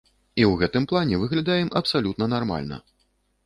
І 0.39 0.43
ў 0.51 0.61
гэтым 0.61 0.87
плане 0.93 1.21
выглядаем 1.25 1.69
абсалютна 1.83 2.33
нармальна. 2.35 2.85